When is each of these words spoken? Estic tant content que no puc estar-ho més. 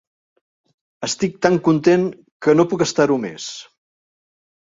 Estic 1.07 1.35
tant 1.45 1.59
content 1.67 2.07
que 2.45 2.57
no 2.57 2.67
puc 2.71 2.85
estar-ho 2.87 3.17
més. 3.29 3.45